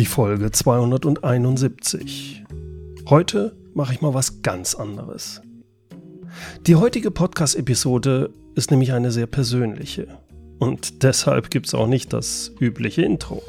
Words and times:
Die 0.00 0.06
Folge 0.06 0.50
271. 0.50 2.42
Heute 3.10 3.54
mache 3.74 3.92
ich 3.92 4.00
mal 4.00 4.14
was 4.14 4.40
ganz 4.40 4.74
anderes. 4.74 5.42
Die 6.66 6.76
heutige 6.76 7.10
Podcast-Episode 7.10 8.30
ist 8.54 8.70
nämlich 8.70 8.94
eine 8.94 9.10
sehr 9.10 9.26
persönliche. 9.26 10.08
Und 10.58 11.02
deshalb 11.02 11.50
gibt 11.50 11.66
es 11.66 11.74
auch 11.74 11.86
nicht 11.86 12.14
das 12.14 12.50
übliche 12.60 13.02
Intro. 13.02 13.42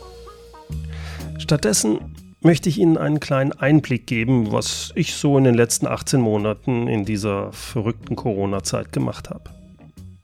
Stattdessen 1.37 2.17
möchte 2.41 2.67
ich 2.67 2.79
Ihnen 2.79 2.97
einen 2.97 3.21
kleinen 3.21 3.53
Einblick 3.53 4.05
geben, 4.05 4.51
was 4.51 4.91
ich 4.95 5.13
so 5.13 5.37
in 5.37 5.45
den 5.45 5.55
letzten 5.55 5.87
18 5.87 6.19
Monaten 6.19 6.89
in 6.89 7.05
dieser 7.05 7.53
verrückten 7.53 8.17
Corona-Zeit 8.17 8.91
gemacht 8.91 9.29
habe. 9.29 9.51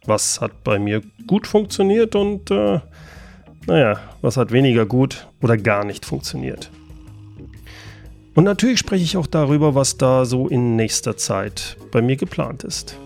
Was 0.06 0.42
hat 0.42 0.66
bei 0.66 0.78
mir 0.78 1.04
gut 1.26 1.48
funktioniert 1.48 2.16
und 2.16 2.52
äh, 2.52 2.82
naja, 3.68 4.00
was 4.22 4.38
hat 4.38 4.52
weniger 4.52 4.86
gut 4.86 5.28
oder 5.42 5.58
gar 5.58 5.86
nicht 5.86 6.06
funktioniert. 6.06 6.72
Und 8.34 8.44
natürlich 8.44 8.80
spreche 8.80 9.04
ich 9.04 9.18
auch 9.18 9.28
darüber, 9.28 9.76
was 9.76 9.98
da 9.98 10.26
so 10.26 10.48
in 10.48 10.76
nächster 10.76 11.18
Zeit 11.18 11.76
bei 11.92 12.02
mir 12.02 12.16
geplant 12.16 12.64
ist. 12.64 12.98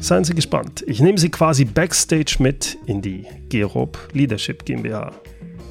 Seien 0.00 0.24
Sie 0.24 0.34
gespannt. 0.34 0.84
Ich 0.86 1.00
nehme 1.00 1.18
Sie 1.18 1.28
quasi 1.28 1.64
backstage 1.64 2.36
mit 2.38 2.78
in 2.86 3.02
die 3.02 3.26
Gerob 3.48 3.98
Leadership 4.12 4.64
GmbH. 4.64 5.12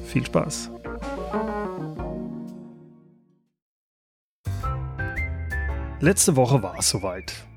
Viel 0.04 0.24
Spaß. 0.26 0.70
Letzte 6.00 6.36
Woche 6.36 6.62
war 6.62 6.78
es 6.78 6.90
soweit. 6.90 7.47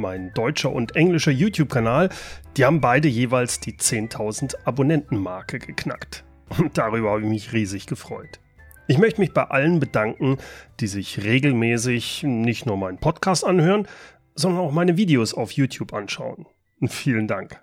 Mein 0.00 0.32
deutscher 0.32 0.72
und 0.72 0.96
englischer 0.96 1.30
YouTube-Kanal, 1.30 2.08
die 2.56 2.64
haben 2.64 2.80
beide 2.80 3.06
jeweils 3.06 3.60
die 3.60 3.74
10.000 3.74 4.64
Abonnenten-Marke 4.64 5.58
geknackt. 5.58 6.24
Und 6.58 6.78
darüber 6.78 7.10
habe 7.10 7.20
ich 7.20 7.28
mich 7.28 7.52
riesig 7.52 7.84
gefreut. 7.84 8.40
Ich 8.88 8.96
möchte 8.96 9.20
mich 9.20 9.34
bei 9.34 9.44
allen 9.44 9.78
bedanken, 9.78 10.38
die 10.80 10.86
sich 10.86 11.22
regelmäßig 11.22 12.22
nicht 12.22 12.64
nur 12.64 12.78
meinen 12.78 12.96
Podcast 12.96 13.44
anhören, 13.44 13.86
sondern 14.34 14.62
auch 14.62 14.72
meine 14.72 14.96
Videos 14.96 15.34
auf 15.34 15.52
YouTube 15.52 15.92
anschauen. 15.92 16.46
Vielen 16.88 17.28
Dank. 17.28 17.62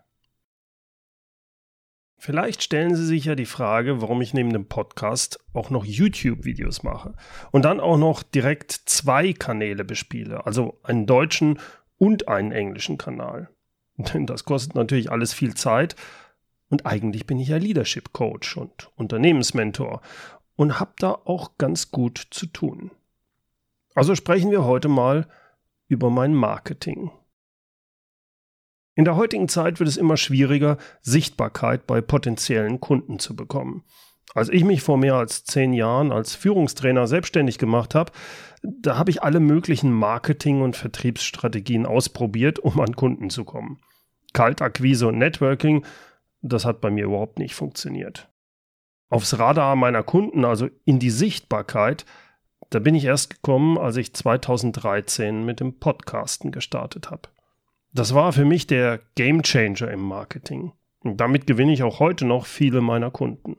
Vielleicht 2.19 2.61
stellen 2.61 2.95
Sie 2.95 3.05
sich 3.05 3.25
ja 3.25 3.33
die 3.33 3.45
Frage, 3.45 3.99
warum 4.01 4.21
ich 4.21 4.33
neben 4.35 4.53
dem 4.53 4.67
Podcast 4.67 5.39
auch 5.53 5.71
noch 5.71 5.85
YouTube-Videos 5.85 6.83
mache 6.83 7.15
und 7.51 7.65
dann 7.65 7.79
auch 7.79 7.97
noch 7.97 8.21
direkt 8.21 8.71
zwei 8.71 9.33
Kanäle 9.33 9.83
bespiele, 9.83 10.45
also 10.45 10.79
einen 10.83 11.07
deutschen 11.07 11.59
und 11.97 12.27
einen 12.27 12.51
englischen 12.51 12.97
Kanal. 12.97 13.49
Denn 13.97 14.25
das 14.25 14.45
kostet 14.45 14.75
natürlich 14.75 15.11
alles 15.11 15.33
viel 15.33 15.55
Zeit 15.55 15.95
und 16.69 16.85
eigentlich 16.85 17.25
bin 17.25 17.39
ich 17.39 17.47
ja 17.47 17.57
Leadership 17.57 18.13
Coach 18.13 18.57
und 18.57 18.91
Unternehmensmentor 18.95 20.01
und 20.55 20.79
habe 20.79 20.93
da 20.99 21.11
auch 21.11 21.57
ganz 21.57 21.91
gut 21.91 22.27
zu 22.31 22.47
tun. 22.47 22.91
Also 23.95 24.15
sprechen 24.15 24.51
wir 24.51 24.65
heute 24.65 24.89
mal 24.89 25.27
über 25.87 26.09
mein 26.09 26.33
Marketing. 26.33 27.11
In 28.95 29.05
der 29.05 29.15
heutigen 29.15 29.47
Zeit 29.47 29.79
wird 29.79 29.87
es 29.87 29.97
immer 29.97 30.17
schwieriger, 30.17 30.77
Sichtbarkeit 31.01 31.87
bei 31.87 32.01
potenziellen 32.01 32.79
Kunden 32.79 33.19
zu 33.19 33.35
bekommen. 33.35 33.83
Als 34.33 34.49
ich 34.49 34.63
mich 34.63 34.81
vor 34.81 34.97
mehr 34.97 35.15
als 35.15 35.45
zehn 35.45 35.73
Jahren 35.73 36.11
als 36.11 36.35
Führungstrainer 36.35 37.07
selbstständig 37.07 37.57
gemacht 37.57 37.95
habe, 37.95 38.11
da 38.61 38.97
habe 38.97 39.09
ich 39.09 39.23
alle 39.23 39.39
möglichen 39.39 39.91
Marketing- 39.91 40.61
und 40.61 40.75
Vertriebsstrategien 40.75 41.85
ausprobiert, 41.85 42.59
um 42.59 42.79
an 42.79 42.95
Kunden 42.95 43.29
zu 43.29 43.45
kommen. 43.45 43.79
Kaltakquise 44.33 45.07
und 45.07 45.17
Networking, 45.17 45.85
das 46.41 46.65
hat 46.65 46.81
bei 46.81 46.91
mir 46.91 47.05
überhaupt 47.05 47.39
nicht 47.39 47.55
funktioniert. 47.55 48.29
Aufs 49.09 49.39
Radar 49.39 49.75
meiner 49.75 50.03
Kunden, 50.03 50.43
also 50.43 50.69
in 50.83 50.99
die 50.99 51.09
Sichtbarkeit, 51.09 52.05
da 52.69 52.79
bin 52.79 52.95
ich 52.95 53.05
erst 53.05 53.29
gekommen, 53.29 53.77
als 53.77 53.95
ich 53.95 54.13
2013 54.13 55.45
mit 55.45 55.61
dem 55.61 55.79
Podcasten 55.79 56.51
gestartet 56.51 57.09
habe. 57.09 57.29
Das 57.93 58.13
war 58.13 58.33
für 58.33 58.45
mich 58.45 58.67
der 58.67 58.99
Game 59.15 59.41
Changer 59.43 59.89
im 59.89 60.01
Marketing. 60.01 60.73
Und 60.99 61.17
damit 61.17 61.47
gewinne 61.47 61.71
ich 61.71 61.83
auch 61.83 61.99
heute 61.99 62.25
noch 62.25 62.45
viele 62.45 62.81
meiner 62.81 63.11
Kunden. 63.11 63.55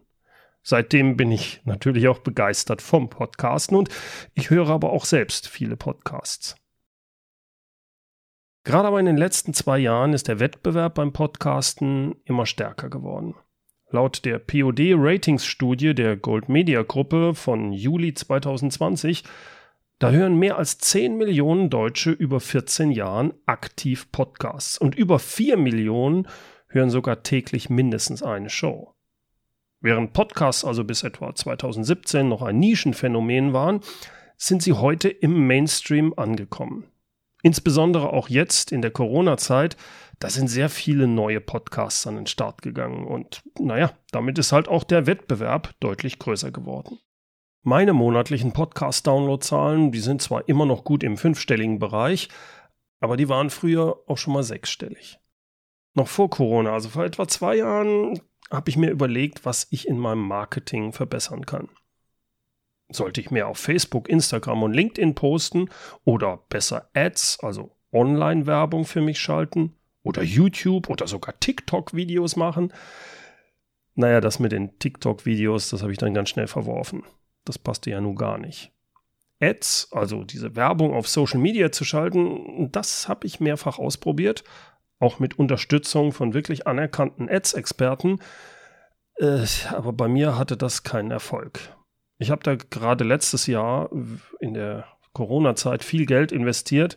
Seitdem 0.62 1.16
bin 1.16 1.32
ich 1.32 1.62
natürlich 1.64 2.08
auch 2.08 2.18
begeistert 2.18 2.82
vom 2.82 3.08
Podcasten 3.08 3.76
und 3.76 3.88
ich 4.34 4.50
höre 4.50 4.68
aber 4.68 4.90
auch 4.90 5.04
selbst 5.04 5.48
viele 5.48 5.76
Podcasts. 5.76 6.56
Gerade 8.64 8.88
aber 8.88 9.00
in 9.00 9.06
den 9.06 9.16
letzten 9.16 9.54
zwei 9.54 9.78
Jahren 9.78 10.12
ist 10.12 10.28
der 10.28 10.40
Wettbewerb 10.40 10.94
beim 10.94 11.12
Podcasten 11.12 12.16
immer 12.24 12.44
stärker 12.44 12.90
geworden. 12.90 13.34
Laut 13.90 14.26
der 14.26 14.38
POD 14.38 14.92
Ratings 14.94 15.46
Studie 15.46 15.94
der 15.94 16.16
Gold 16.16 16.50
Media 16.50 16.82
Gruppe 16.82 17.34
von 17.34 17.72
Juli 17.72 18.12
2020 18.12 19.24
da 19.98 20.12
hören 20.12 20.38
mehr 20.38 20.56
als 20.58 20.78
10 20.78 21.16
Millionen 21.16 21.70
Deutsche 21.70 22.12
über 22.12 22.38
14 22.38 22.92
Jahren 22.92 23.34
aktiv 23.46 24.12
Podcasts 24.12 24.78
und 24.78 24.94
über 24.94 25.18
4 25.18 25.56
Millionen 25.56 26.28
hören 26.68 26.90
sogar 26.90 27.24
täglich 27.24 27.68
mindestens 27.68 28.22
eine 28.22 28.48
Show. 28.48 28.94
Während 29.80 30.12
Podcasts 30.12 30.64
also 30.64 30.84
bis 30.84 31.04
etwa 31.04 31.34
2017 31.34 32.28
noch 32.28 32.42
ein 32.42 32.58
Nischenphänomen 32.58 33.52
waren, 33.52 33.80
sind 34.36 34.62
sie 34.62 34.72
heute 34.72 35.08
im 35.08 35.46
Mainstream 35.46 36.14
angekommen. 36.16 36.86
Insbesondere 37.42 38.12
auch 38.12 38.28
jetzt 38.28 38.72
in 38.72 38.82
der 38.82 38.90
Corona-Zeit, 38.90 39.76
da 40.18 40.30
sind 40.30 40.48
sehr 40.48 40.68
viele 40.68 41.06
neue 41.06 41.40
Podcasts 41.40 42.06
an 42.06 42.16
den 42.16 42.26
Start 42.26 42.62
gegangen 42.62 43.06
und 43.06 43.42
naja, 43.60 43.92
damit 44.10 44.38
ist 44.38 44.50
halt 44.50 44.66
auch 44.66 44.82
der 44.82 45.06
Wettbewerb 45.06 45.74
deutlich 45.78 46.18
größer 46.18 46.50
geworden. 46.50 46.98
Meine 47.62 47.92
monatlichen 47.92 48.52
Podcast-Download-Zahlen, 48.52 49.92
die 49.92 50.00
sind 50.00 50.22
zwar 50.22 50.48
immer 50.48 50.66
noch 50.66 50.82
gut 50.82 51.04
im 51.04 51.16
fünfstelligen 51.16 51.78
Bereich, 51.78 52.28
aber 53.00 53.16
die 53.16 53.28
waren 53.28 53.50
früher 53.50 54.02
auch 54.08 54.18
schon 54.18 54.32
mal 54.32 54.42
sechsstellig. 54.42 55.20
Noch 55.94 56.08
vor 56.08 56.30
Corona, 56.30 56.72
also 56.72 56.88
vor 56.88 57.04
etwa 57.04 57.28
zwei 57.28 57.56
Jahren, 57.56 58.20
habe 58.50 58.70
ich 58.70 58.76
mir 58.76 58.90
überlegt, 58.90 59.44
was 59.44 59.66
ich 59.70 59.86
in 59.86 59.98
meinem 59.98 60.26
Marketing 60.26 60.92
verbessern 60.92 61.46
kann. 61.46 61.68
Sollte 62.90 63.20
ich 63.20 63.30
mehr 63.30 63.48
auf 63.48 63.58
Facebook, 63.58 64.08
Instagram 64.08 64.62
und 64.62 64.72
LinkedIn 64.72 65.14
posten 65.14 65.68
oder 66.04 66.38
besser 66.48 66.88
Ads, 66.94 67.40
also 67.42 67.76
Online-Werbung 67.92 68.84
für 68.84 69.02
mich 69.02 69.18
schalten 69.18 69.74
oder 70.02 70.22
YouTube 70.22 70.88
oder 70.88 71.06
sogar 71.06 71.38
TikTok-Videos 71.38 72.36
machen? 72.36 72.72
Naja, 73.94 74.20
das 74.20 74.38
mit 74.38 74.52
den 74.52 74.78
TikTok-Videos, 74.78 75.70
das 75.70 75.82
habe 75.82 75.92
ich 75.92 75.98
dann 75.98 76.14
ganz 76.14 76.30
schnell 76.30 76.46
verworfen. 76.46 77.02
Das 77.44 77.58
passte 77.58 77.90
ja 77.90 78.00
nun 78.00 78.16
gar 78.16 78.38
nicht. 78.38 78.72
Ads, 79.40 79.88
also 79.92 80.24
diese 80.24 80.56
Werbung 80.56 80.94
auf 80.94 81.08
Social 81.08 81.40
Media 81.40 81.70
zu 81.70 81.84
schalten, 81.84 82.70
das 82.72 83.08
habe 83.08 83.26
ich 83.26 83.40
mehrfach 83.40 83.78
ausprobiert, 83.78 84.44
auch 84.98 85.18
mit 85.18 85.38
Unterstützung 85.38 86.12
von 86.12 86.34
wirklich 86.34 86.66
anerkannten 86.66 87.28
Ads-Experten. 87.28 88.20
Äh, 89.16 89.44
aber 89.70 89.92
bei 89.92 90.08
mir 90.08 90.36
hatte 90.38 90.56
das 90.56 90.82
keinen 90.82 91.10
Erfolg. 91.10 91.76
Ich 92.18 92.30
habe 92.30 92.42
da 92.42 92.56
gerade 92.56 93.04
letztes 93.04 93.46
Jahr 93.46 93.90
in 94.40 94.54
der 94.54 94.86
Corona-Zeit 95.12 95.84
viel 95.84 96.06
Geld 96.06 96.32
investiert, 96.32 96.96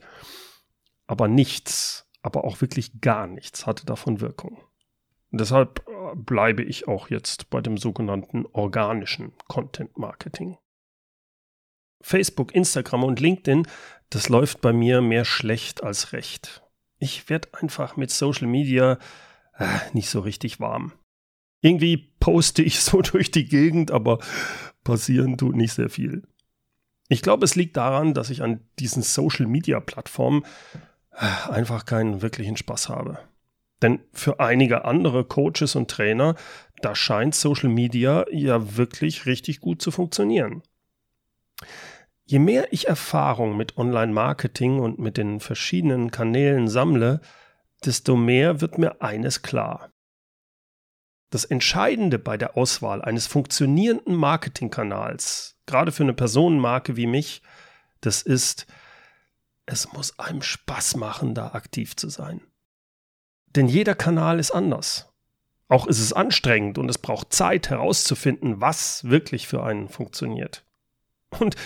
aber 1.08 1.28
nichts, 1.28 2.10
aber 2.22 2.44
auch 2.44 2.62
wirklich 2.62 3.02
gar 3.02 3.28
nichts 3.28 3.66
hatte 3.66 3.86
davon 3.86 4.22
Wirkung. 4.22 4.64
Deshalb 5.32 5.88
äh, 5.88 6.16
bleibe 6.16 6.64
ich 6.64 6.88
auch 6.88 7.10
jetzt 7.10 7.50
bei 7.50 7.62
dem 7.62 7.78
sogenannten 7.78 8.46
organischen 8.52 9.34
Content 9.48 9.98
Marketing. 9.98 10.58
Facebook, 12.02 12.54
Instagram 12.54 13.04
und 13.04 13.20
LinkedIn, 13.20 13.68
das 14.10 14.28
läuft 14.28 14.62
bei 14.62 14.74
mir 14.74 15.02
mehr 15.02 15.24
schlecht 15.24 15.84
als 15.84 16.14
recht. 16.14 16.61
Ich 17.02 17.30
werde 17.30 17.50
einfach 17.60 17.98
mit 17.98 18.12
Social 18.12 18.48
Media 18.48 19.00
äh, 19.58 19.66
nicht 19.94 20.10
so 20.10 20.20
richtig 20.20 20.60
warm. 20.60 20.94
Irgendwie 21.62 21.98
poste 22.20 22.62
ich 22.62 22.80
so 22.82 23.02
durch 23.02 23.32
die 23.32 23.46
Gegend, 23.46 23.90
aber 23.90 24.20
passieren 24.84 25.36
tut 25.38 25.56
nicht 25.56 25.74
sehr 25.74 25.90
viel. 25.90 26.22
Ich 27.10 27.24
glaube, 27.24 27.44
es 27.44 27.56
liegt 27.56 27.76
daran, 27.76 28.14
dass 28.14 28.30
ich 28.30 28.44
an 28.44 28.62
diesen 28.78 29.02
Social 29.02 29.48
Media 29.48 29.80
Plattformen 29.80 30.44
äh, 31.14 31.52
einfach 31.52 31.86
keinen 31.86 32.22
wirklichen 32.22 32.56
Spaß 32.56 32.90
habe. 32.90 33.18
Denn 33.82 34.00
für 34.14 34.40
einige 34.40 34.86
andere 34.86 35.26
Coaches 35.26 35.76
und 35.76 35.90
Trainer, 35.90 36.36
da 36.84 36.94
scheint 36.94 37.34
Social 37.34 37.70
Media 37.70 38.26
ja 38.32 38.78
wirklich 38.78 39.26
richtig 39.26 39.60
gut 39.60 39.82
zu 39.82 39.90
funktionieren. 39.90 40.62
Je 42.32 42.40
mehr 42.40 42.72
ich 42.72 42.88
Erfahrung 42.88 43.58
mit 43.58 43.78
Online-Marketing 43.78 44.80
und 44.80 45.00
mit 45.00 45.18
den 45.18 45.42
verschiedenen 45.42 46.12
Kanälen 46.12 46.70
sammle, 46.70 47.20
desto 47.84 48.16
mehr 48.16 48.62
wird 48.62 48.78
mir 48.78 49.02
eines 49.02 49.42
klar. 49.42 49.92
Das 51.30 51.44
Entscheidende 51.44 52.20
bei 52.20 52.38
der 52.38 52.56
Auswahl 52.56 53.02
eines 53.02 53.28
funktionierenden 53.28 54.16
Marketingkanals, 54.16 55.58
gerade 55.66 55.92
für 55.92 56.04
eine 56.04 56.14
Personenmarke 56.14 56.96
wie 56.96 57.06
mich, 57.06 57.42
das 58.00 58.22
ist, 58.22 58.66
es 59.66 59.92
muss 59.92 60.18
einem 60.18 60.42
Spaß 60.42 60.96
machen, 60.96 61.36
da 61.36 61.48
aktiv 61.48 61.98
zu 61.98 62.08
sein. 62.08 62.40
Denn 63.48 63.68
jeder 63.68 63.94
Kanal 63.94 64.40
ist 64.40 64.52
anders. 64.52 65.12
Auch 65.68 65.86
ist 65.86 66.00
es 66.00 66.14
anstrengend 66.14 66.78
und 66.78 66.88
es 66.88 66.98
braucht 66.98 67.34
Zeit 67.34 67.70
herauszufinden, 67.70 68.62
was 68.62 69.04
wirklich 69.04 69.50
für 69.50 69.66
einen 69.66 69.90
funktioniert. 69.90 70.64
Und 71.38 71.58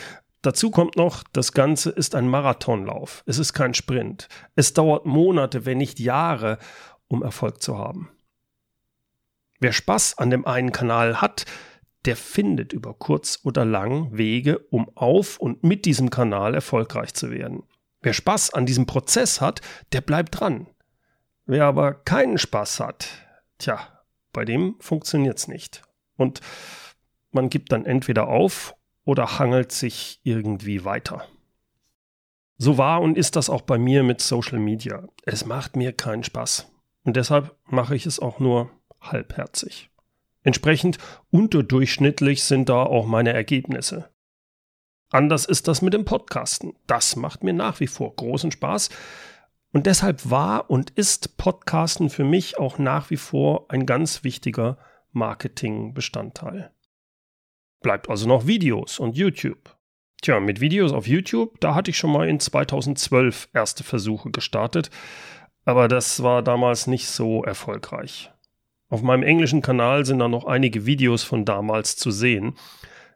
dazu 0.45 0.71
kommt 0.71 0.95
noch, 0.95 1.23
das 1.33 1.51
Ganze 1.51 1.89
ist 1.89 2.15
ein 2.15 2.29
Marathonlauf. 2.29 3.23
Es 3.25 3.39
ist 3.39 3.53
kein 3.53 3.73
Sprint. 3.73 4.27
Es 4.55 4.73
dauert 4.73 5.05
Monate, 5.05 5.65
wenn 5.65 5.77
nicht 5.77 5.99
Jahre, 5.99 6.57
um 7.07 7.23
Erfolg 7.23 7.61
zu 7.61 7.77
haben. 7.77 8.09
Wer 9.59 9.71
Spaß 9.71 10.17
an 10.17 10.29
dem 10.29 10.45
einen 10.45 10.71
Kanal 10.71 11.21
hat, 11.21 11.45
der 12.05 12.15
findet 12.15 12.73
über 12.73 12.93
kurz 12.93 13.39
oder 13.43 13.65
lang 13.65 14.15
Wege, 14.15 14.59
um 14.69 14.89
auf 14.95 15.39
und 15.39 15.63
mit 15.63 15.85
diesem 15.85 16.09
Kanal 16.09 16.53
erfolgreich 16.53 17.13
zu 17.13 17.31
werden. 17.31 17.63
Wer 18.01 18.13
Spaß 18.13 18.53
an 18.53 18.65
diesem 18.65 18.85
Prozess 18.85 19.41
hat, 19.41 19.61
der 19.91 20.01
bleibt 20.01 20.39
dran. 20.39 20.67
Wer 21.45 21.65
aber 21.65 21.93
keinen 21.93 22.37
Spaß 22.37 22.79
hat, 22.79 23.07
tja, 23.57 23.79
bei 24.33 24.45
dem 24.45 24.75
funktioniert 24.79 25.37
es 25.39 25.47
nicht. 25.47 25.81
Und 26.15 26.41
man 27.31 27.49
gibt 27.49 27.71
dann 27.71 27.85
entweder 27.85 28.27
auf 28.27 28.74
oder 29.05 29.39
hangelt 29.39 29.71
sich 29.71 30.19
irgendwie 30.23 30.83
weiter. 30.83 31.25
So 32.57 32.77
war 32.77 33.01
und 33.01 33.17
ist 33.17 33.35
das 33.35 33.49
auch 33.49 33.61
bei 33.61 33.77
mir 33.77 34.03
mit 34.03 34.21
Social 34.21 34.59
Media. 34.59 35.07
Es 35.23 35.45
macht 35.45 35.75
mir 35.75 35.93
keinen 35.93 36.23
Spaß. 36.23 36.71
Und 37.03 37.15
deshalb 37.15 37.55
mache 37.65 37.95
ich 37.95 38.05
es 38.05 38.19
auch 38.19 38.39
nur 38.39 38.71
halbherzig. 39.01 39.89
Entsprechend 40.43 40.97
unterdurchschnittlich 41.31 42.43
sind 42.43 42.69
da 42.69 42.83
auch 42.83 43.05
meine 43.05 43.33
Ergebnisse. 43.33 44.09
Anders 45.09 45.45
ist 45.45 45.67
das 45.67 45.81
mit 45.81 45.93
dem 45.93 46.05
Podcasten. 46.05 46.73
Das 46.87 47.15
macht 47.15 47.43
mir 47.43 47.53
nach 47.53 47.79
wie 47.79 47.87
vor 47.87 48.15
großen 48.15 48.51
Spaß. 48.51 48.89
Und 49.71 49.85
deshalb 49.85 50.29
war 50.29 50.69
und 50.69 50.91
ist 50.91 51.37
Podcasten 51.37 52.09
für 52.09 52.23
mich 52.23 52.57
auch 52.57 52.77
nach 52.77 53.09
wie 53.09 53.17
vor 53.17 53.65
ein 53.69 53.85
ganz 53.85 54.23
wichtiger 54.23 54.77
Marketingbestandteil. 55.11 56.71
Bleibt 57.81 58.09
also 58.09 58.27
noch 58.27 58.47
Videos 58.47 58.99
und 58.99 59.15
YouTube. 59.15 59.75
Tja, 60.21 60.39
mit 60.39 60.59
Videos 60.59 60.91
auf 60.91 61.07
YouTube, 61.07 61.59
da 61.59 61.75
hatte 61.75 61.91
ich 61.91 61.97
schon 61.97 62.11
mal 62.11 62.27
in 62.27 62.39
2012 62.39 63.49
erste 63.53 63.83
Versuche 63.83 64.31
gestartet, 64.31 64.89
aber 65.65 65.87
das 65.87 66.23
war 66.23 66.41
damals 66.41 66.87
nicht 66.87 67.07
so 67.07 67.43
erfolgreich. 67.43 68.31
Auf 68.89 69.01
meinem 69.01 69.23
englischen 69.23 69.61
Kanal 69.61 70.05
sind 70.05 70.19
da 70.19 70.27
noch 70.27 70.45
einige 70.45 70.85
Videos 70.85 71.23
von 71.23 71.43
damals 71.43 71.95
zu 71.95 72.11
sehen. 72.11 72.55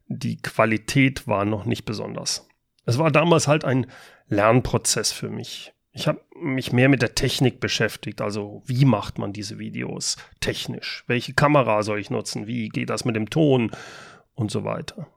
Die 0.07 0.41
Qualität 0.41 1.27
war 1.27 1.45
noch 1.45 1.65
nicht 1.65 1.85
besonders. 1.85 2.47
Es 2.85 2.97
war 2.97 3.11
damals 3.11 3.47
halt 3.47 3.65
ein 3.65 3.87
Lernprozess 4.27 5.11
für 5.11 5.29
mich. 5.29 5.73
Ich 5.91 6.07
habe 6.07 6.21
mich 6.39 6.71
mehr 6.71 6.89
mit 6.89 7.01
der 7.01 7.15
Technik 7.15 7.59
beschäftigt, 7.59 8.21
also 8.21 8.63
wie 8.65 8.85
macht 8.85 9.17
man 9.17 9.33
diese 9.33 9.59
Videos 9.59 10.17
technisch? 10.39 11.03
Welche 11.07 11.33
Kamera 11.33 11.83
soll 11.83 11.99
ich 11.99 12.09
nutzen? 12.09 12.47
Wie 12.47 12.69
geht 12.69 12.89
das 12.89 13.05
mit 13.05 13.15
dem 13.15 13.29
Ton 13.29 13.71
und 14.39 14.49
so 14.49 14.63
weiter? 14.63 15.07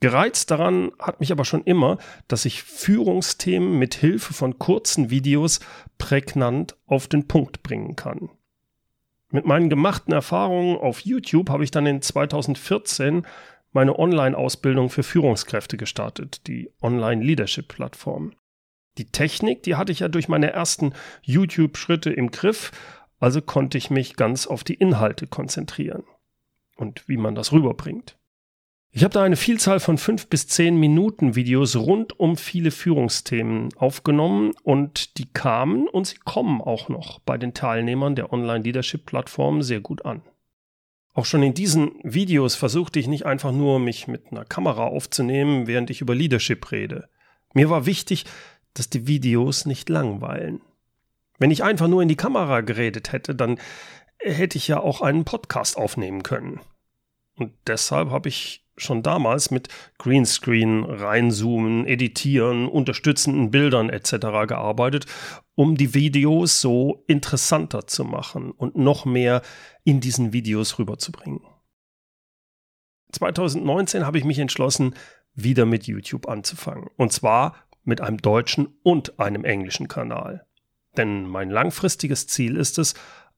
Gereizt 0.00 0.50
daran 0.50 0.90
hat 0.98 1.20
mich 1.20 1.30
aber 1.30 1.44
schon 1.44 1.62
immer, 1.62 1.98
dass 2.26 2.44
ich 2.44 2.62
Führungsthemen 2.62 3.78
mit 3.78 3.94
Hilfe 3.94 4.34
von 4.34 4.58
kurzen 4.58 5.10
Videos 5.10 5.60
prägnant 5.98 6.76
auf 6.86 7.06
den 7.06 7.28
Punkt 7.28 7.62
bringen 7.62 7.94
kann. 7.94 8.30
Mit 9.30 9.46
meinen 9.46 9.70
gemachten 9.70 10.12
Erfahrungen 10.12 10.76
auf 10.76 11.00
YouTube 11.00 11.50
habe 11.50 11.64
ich 11.64 11.70
dann 11.70 11.86
in 11.86 12.02
2014 12.02 13.26
meine 13.70 13.98
Online-Ausbildung 13.98 14.90
für 14.90 15.02
Führungskräfte 15.02 15.76
gestartet, 15.76 16.46
die 16.46 16.70
Online-Leadership-Plattform. 16.82 18.32
Die 18.98 19.06
Technik, 19.06 19.62
die 19.62 19.76
hatte 19.76 19.92
ich 19.92 20.00
ja 20.00 20.08
durch 20.08 20.28
meine 20.28 20.52
ersten 20.52 20.92
YouTube-Schritte 21.22 22.12
im 22.12 22.30
Griff, 22.30 22.72
also 23.20 23.40
konnte 23.40 23.78
ich 23.78 23.88
mich 23.88 24.16
ganz 24.16 24.46
auf 24.46 24.64
die 24.64 24.74
Inhalte 24.74 25.28
konzentrieren 25.28 26.02
und 26.76 27.08
wie 27.08 27.16
man 27.16 27.34
das 27.34 27.52
rüberbringt. 27.52 28.16
Ich 28.94 29.04
habe 29.04 29.14
da 29.14 29.22
eine 29.22 29.36
Vielzahl 29.36 29.80
von 29.80 29.96
fünf 29.96 30.26
bis 30.28 30.48
zehn 30.48 30.76
Minuten 30.76 31.34
Videos 31.34 31.76
rund 31.76 32.20
um 32.20 32.36
viele 32.36 32.70
Führungsthemen 32.70 33.70
aufgenommen 33.76 34.52
und 34.64 35.16
die 35.16 35.32
kamen 35.32 35.88
und 35.88 36.06
sie 36.06 36.18
kommen 36.18 36.60
auch 36.60 36.90
noch 36.90 37.18
bei 37.20 37.38
den 37.38 37.54
Teilnehmern 37.54 38.16
der 38.16 38.34
Online-Leadership-Plattform 38.34 39.62
sehr 39.62 39.80
gut 39.80 40.04
an. 40.04 40.20
Auch 41.14 41.24
schon 41.24 41.42
in 41.42 41.54
diesen 41.54 41.92
Videos 42.02 42.54
versuchte 42.54 42.98
ich 42.98 43.06
nicht 43.06 43.24
einfach 43.24 43.52
nur, 43.52 43.78
mich 43.78 44.08
mit 44.08 44.30
einer 44.30 44.44
Kamera 44.44 44.86
aufzunehmen, 44.86 45.66
während 45.66 45.88
ich 45.88 46.02
über 46.02 46.14
Leadership 46.14 46.70
rede. 46.70 47.08
Mir 47.54 47.70
war 47.70 47.86
wichtig, 47.86 48.26
dass 48.74 48.90
die 48.90 49.06
Videos 49.06 49.64
nicht 49.64 49.88
langweilen. 49.88 50.60
Wenn 51.38 51.50
ich 51.50 51.64
einfach 51.64 51.88
nur 51.88 52.02
in 52.02 52.08
die 52.08 52.16
Kamera 52.16 52.60
geredet 52.60 53.12
hätte, 53.12 53.34
dann 53.34 53.58
hätte 54.22 54.58
ich 54.58 54.68
ja 54.68 54.80
auch 54.80 55.00
einen 55.00 55.24
Podcast 55.24 55.76
aufnehmen 55.76 56.22
können. 56.22 56.60
Und 57.36 57.52
deshalb 57.66 58.10
habe 58.10 58.28
ich 58.28 58.66
schon 58.76 59.02
damals 59.02 59.50
mit 59.50 59.68
Greenscreen, 59.98 60.84
reinzoomen, 60.84 61.86
editieren, 61.86 62.66
unterstützenden 62.68 63.50
Bildern 63.50 63.90
etc. 63.90 64.46
gearbeitet, 64.48 65.06
um 65.54 65.76
die 65.76 65.94
Videos 65.94 66.60
so 66.60 67.04
interessanter 67.06 67.86
zu 67.86 68.04
machen 68.04 68.50
und 68.50 68.76
noch 68.76 69.04
mehr 69.04 69.42
in 69.84 70.00
diesen 70.00 70.32
Videos 70.32 70.78
rüberzubringen. 70.78 71.40
2019 73.12 74.06
habe 74.06 74.18
ich 74.18 74.24
mich 74.24 74.38
entschlossen, 74.38 74.94
wieder 75.34 75.66
mit 75.66 75.86
YouTube 75.86 76.28
anzufangen. 76.28 76.88
Und 76.96 77.12
zwar 77.12 77.56
mit 77.84 78.00
einem 78.00 78.18
deutschen 78.18 78.68
und 78.82 79.18
einem 79.18 79.44
englischen 79.44 79.88
Kanal. 79.88 80.46
Denn 80.96 81.26
mein 81.26 81.50
langfristiges 81.50 82.26
Ziel 82.26 82.56
ist 82.56 82.78
es, 82.78 82.94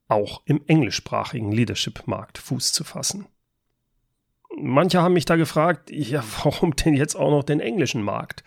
auch 0.09 0.43
im 0.45 0.63
englischsprachigen 0.67 1.53
Leadership-Markt 1.53 2.39
Fuß 2.39 2.73
zu 2.73 2.85
fassen. 2.85 3.27
Manche 4.57 5.03
haben 5.03 5.15
mich 5.15 5.25
da 5.25 5.37
gefragt, 5.37 5.91
ja, 5.91 6.23
warum 6.45 6.77
denn 6.77 6.95
jetzt 6.95 7.17
auch 7.17 7.31
noch 7.31 7.45
den 7.45 7.61
englischen 7.61 8.03
Markt? 8.03 8.45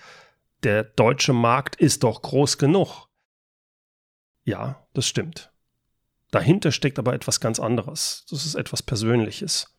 Der 0.63 0.83
deutsche 0.83 1.33
Markt 1.33 1.75
ist 1.75 2.03
doch 2.03 2.21
groß 2.21 2.57
genug. 2.57 3.07
Ja, 4.43 4.87
das 4.93 5.07
stimmt. 5.07 5.51
Dahinter 6.31 6.71
steckt 6.71 6.99
aber 6.99 7.13
etwas 7.13 7.39
ganz 7.39 7.59
anderes. 7.59 8.25
Das 8.29 8.45
ist 8.45 8.55
etwas 8.55 8.83
Persönliches. 8.83 9.73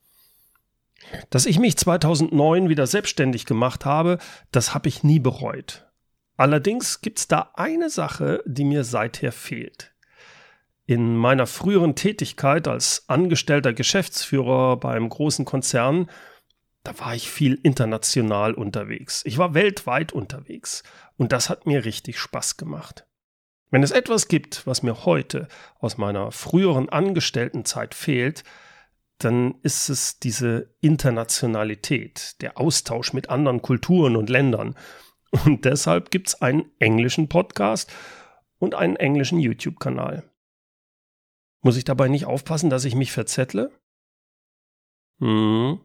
Dass 1.31 1.47
ich 1.47 1.59
mich 1.59 1.77
2009 1.77 2.69
wieder 2.69 2.87
selbstständig 2.87 3.47
gemacht 3.47 3.85
habe, 3.85 4.19
das 4.51 4.75
habe 4.75 4.89
ich 4.89 5.03
nie 5.03 5.21
bereut. 5.21 5.87
Allerdings 6.37 7.01
gibt 7.01 7.19
es 7.19 7.29
da 7.29 7.51
eine 7.55 7.91
Sache, 7.91 8.43
die 8.47 8.65
mir 8.65 8.85
seither 8.85 9.33
fehlt. 9.33 9.93
In 10.89 11.19
meiner 11.19 11.47
früheren 11.47 11.97
Tätigkeit 11.97 12.67
als 12.67 13.05
angestellter 13.11 13.75
Geschäftsführer 13.75 14.79
beim 14.79 15.11
großen 15.11 15.45
Konzern, 15.45 16.09
da 16.83 16.99
war 16.99 17.15
ich 17.15 17.29
viel 17.31 17.61
international 17.63 18.55
unterwegs. 18.55 19.21
Ich 19.27 19.37
war 19.37 19.53
weltweit 19.53 20.13
unterwegs 20.15 20.85
und 21.19 21.33
das 21.33 21.51
hat 21.51 21.67
mir 21.67 21.85
richtig 21.85 22.19
Spaß 22.19 22.57
gemacht. 22.57 23.07
Wenn 23.71 23.83
es 23.83 23.91
etwas 23.91 24.29
gibt, 24.29 24.67
was 24.67 24.83
mir 24.83 25.05
heute 25.05 25.49
aus 25.79 25.99
meiner 25.99 26.33
früheren 26.33 26.89
Angestelltenzeit 26.89 27.95
fehlt, 27.95 28.43
dann 29.19 29.57
ist 29.61 29.91
es 29.91 30.19
diese 30.21 30.75
Internationalität, 30.81 32.41
der 32.41 32.57
Austausch 32.57 33.13
mit 33.13 33.29
anderen 33.29 33.61
Kulturen 33.61 34.17
und 34.17 34.31
Ländern. 34.31 34.75
Und 35.45 35.67
deshalb 35.67 36.11
gibt 36.11 36.29
es 36.29 36.41
einen 36.41 36.73
englischen 36.79 37.29
Podcast 37.29 37.93
und 38.59 38.75
einen 38.75 38.97
englischen 38.97 39.39
YouTube-Kanal. 39.39 40.28
Muss 41.61 41.77
ich 41.77 41.85
dabei 41.85 42.09
nicht 42.09 42.27
aufpassen, 42.27 42.71
dass 42.71 42.85
ich 42.85 42.95
mich 42.95 43.13
verzettle? 43.13 43.71
Hm, 45.19 45.81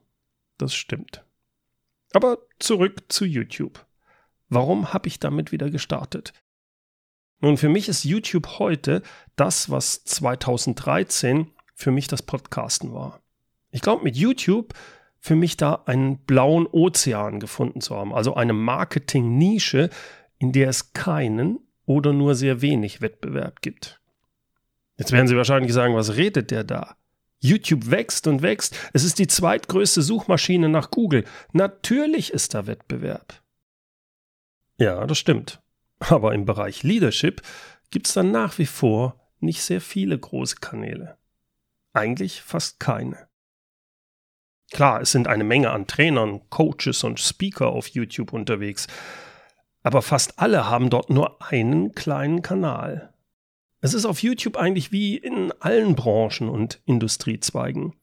das 0.58 0.74
stimmt. 0.76 1.26
Aber 2.14 2.38
zurück 2.60 3.06
zu 3.10 3.26
YouTube. 3.26 3.86
Warum 4.50 4.94
habe 4.94 5.08
ich 5.08 5.20
damit 5.20 5.52
wieder 5.52 5.72
gestartet? 5.72 6.34
Nun, 7.40 7.58
für 7.58 7.70
mich 7.70 7.90
ist 7.90 8.04
YouTube 8.04 8.60
heute 8.60 9.02
das, 9.36 9.70
was 9.70 10.04
2013 10.06 11.52
für 11.74 11.92
mich 11.92 12.08
das 12.08 12.22
Podcasten 12.22 12.94
war. 12.94 13.22
Ich 13.72 13.82
glaube, 13.82 14.04
mit 14.04 14.16
YouTube 14.16 14.74
für 15.20 15.36
mich 15.36 15.58
da 15.58 15.84
einen 15.86 16.20
blauen 16.20 16.68
Ozean 16.68 17.40
gefunden 17.40 17.82
zu 17.82 17.96
haben, 17.96 18.14
also 18.14 18.36
eine 18.36 18.54
Marketing-Nische, 18.54 19.90
in 20.38 20.52
der 20.52 20.70
es 20.70 20.94
keinen 20.94 21.60
oder 21.86 22.14
nur 22.14 22.36
sehr 22.36 22.62
wenig 22.62 23.02
Wettbewerb 23.02 23.62
gibt. 23.62 24.03
Jetzt 24.98 25.12
werden 25.12 25.28
Sie 25.28 25.38
wahrscheinlich 25.38 25.74
sagen, 25.74 25.96
was 25.96 26.16
redet 26.16 26.52
der 26.52 26.64
da? 26.64 26.96
YouTube 27.40 27.92
wächst 27.92 28.26
und 28.28 28.42
wächst. 28.42 28.76
Es 28.94 29.04
ist 29.04 29.20
die 29.20 29.28
zweitgrößte 29.28 30.02
Suchmaschine 30.02 30.70
nach 30.70 30.92
Google. 30.92 31.26
Natürlich 31.52 32.32
ist 32.32 32.54
da 32.54 32.68
Wettbewerb. 32.68 33.42
Ja, 34.78 35.06
das 35.06 35.18
stimmt. 35.18 35.62
Aber 36.00 36.34
im 36.34 36.46
Bereich 36.46 36.84
Leadership 36.84 37.42
gibt 37.92 38.08
es 38.08 38.14
dann 38.14 38.32
nach 38.32 38.58
wie 38.58 38.66
vor 38.66 39.20
nicht 39.40 39.62
sehr 39.62 39.82
viele 39.82 40.18
große 40.18 40.58
Kanäle. 40.58 41.18
Eigentlich 41.94 42.42
fast 42.42 42.80
keine. 42.80 43.28
Klar, 44.72 45.02
es 45.02 45.12
sind 45.12 45.28
eine 45.28 45.44
Menge 45.44 45.70
an 45.70 45.86
Trainern, 45.86 46.50
Coaches 46.50 47.04
und 47.04 47.20
Speaker 47.20 47.68
auf 47.68 47.88
YouTube 47.88 48.34
unterwegs, 48.34 48.88
aber 49.84 50.02
fast 50.02 50.40
alle 50.40 50.68
haben 50.68 50.90
dort 50.90 51.10
nur 51.10 51.42
einen 51.44 51.94
kleinen 51.94 52.42
Kanal. 52.42 53.13
Es 53.84 53.94
ist 53.94 54.06
auf 54.06 54.24
YouTube 54.24 54.56
eigentlich 54.56 54.94
wie 54.94 55.18
in 55.18 55.52
allen 55.60 55.94
Branchen 55.94 56.48
und 56.48 56.80
Industriezweigen. 56.86 57.94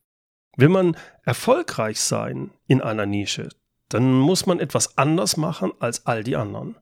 Will 0.59 0.69
man 0.69 0.95
erfolgreich 1.25 1.99
sein 1.99 2.51
in 2.67 2.83
einer 2.83 3.07
Nische, 3.07 3.49
dann 3.89 4.13
muss 4.13 4.45
man 4.45 4.61
etwas 4.61 4.99
anders 4.99 5.39
machen 5.39 5.73
als 5.79 6.05
all 6.05 6.23
die 6.23 6.37
anderen. 6.37 6.77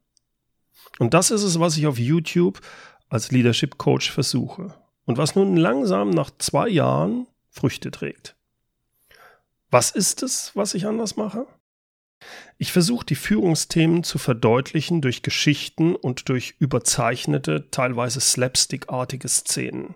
Und 0.98 1.14
das 1.14 1.30
ist 1.30 1.44
es, 1.44 1.60
was 1.60 1.76
ich 1.76 1.86
auf 1.86 1.96
YouTube 1.96 2.60
als 3.08 3.30
Leadership 3.30 3.78
Coach 3.78 4.10
versuche 4.10 4.74
und 5.04 5.16
was 5.16 5.36
nun 5.36 5.56
langsam 5.56 6.10
nach 6.10 6.32
zwei 6.36 6.68
Jahren 6.68 7.28
Früchte 7.50 7.92
trägt. 7.92 8.34
Was 9.70 9.92
ist 9.92 10.24
es, 10.24 10.50
was 10.56 10.74
ich 10.74 10.88
anders 10.88 11.14
mache? 11.14 11.46
Ich 12.56 12.72
versuche 12.72 13.06
die 13.06 13.14
Führungsthemen 13.14 14.02
zu 14.02 14.18
verdeutlichen 14.18 15.00
durch 15.00 15.22
Geschichten 15.22 15.94
und 15.94 16.28
durch 16.28 16.54
überzeichnete, 16.58 17.70
teilweise 17.70 18.20
slapstickartige 18.20 19.28
Szenen. 19.28 19.94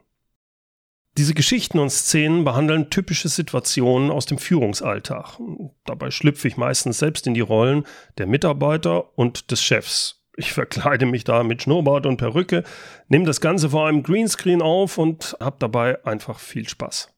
Diese 1.18 1.34
Geschichten 1.34 1.78
und 1.78 1.90
Szenen 1.90 2.44
behandeln 2.44 2.88
typische 2.88 3.28
Situationen 3.28 4.10
aus 4.10 4.24
dem 4.24 4.38
Führungsalltag. 4.38 5.38
Dabei 5.84 6.10
schlüpfe 6.10 6.48
ich 6.48 6.56
meistens 6.56 6.98
selbst 6.98 7.26
in 7.26 7.34
die 7.34 7.40
Rollen 7.40 7.84
der 8.16 8.26
Mitarbeiter 8.26 9.18
und 9.18 9.50
des 9.50 9.62
Chefs. 9.62 10.22
Ich 10.36 10.52
verkleide 10.54 11.04
mich 11.04 11.24
da 11.24 11.42
mit 11.42 11.62
Schnurrbart 11.62 12.06
und 12.06 12.16
Perücke, 12.16 12.64
nehme 13.08 13.26
das 13.26 13.42
Ganze 13.42 13.70
vor 13.70 13.86
einem 13.86 14.02
Greenscreen 14.02 14.62
auf 14.62 14.96
und 14.96 15.36
habe 15.38 15.56
dabei 15.58 16.02
einfach 16.06 16.38
viel 16.38 16.66
Spaß. 16.66 17.10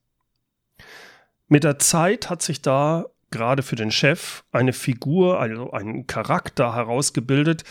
Mit 1.47 1.63
der 1.63 1.79
Zeit 1.79 2.31
hat 2.31 2.43
sich 2.43 2.63
da 2.63 3.07
gerade 3.35 3.63
für 3.63 3.77
den 3.77 3.91
Chef 3.91 4.45
eine 4.53 4.73
Figur, 4.73 5.41
also 5.41 5.73
einen 5.73 6.07
Charakter 6.07 6.75
herausgebildet, 6.75 7.65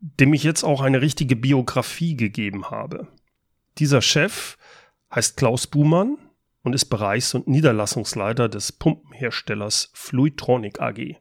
dem 0.00 0.32
ich 0.32 0.44
jetzt 0.44 0.64
auch 0.64 0.80
eine 0.80 1.02
richtige 1.02 1.36
Biografie 1.36 2.16
gegeben 2.16 2.70
habe. 2.70 3.08
Dieser 3.78 4.00
Chef 4.00 4.56
heißt 5.14 5.36
Klaus 5.36 5.66
Buhmann 5.66 6.16
und 6.62 6.74
ist 6.74 6.86
Bereichs- 6.86 7.34
und 7.34 7.48
Niederlassungsleiter 7.48 8.48
des 8.48 8.72
Pumpenherstellers 8.72 9.90
Fluidtronic 9.94 10.80
AG. 10.80 11.16